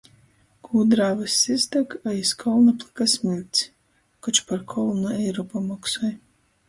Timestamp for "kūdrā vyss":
0.67-1.35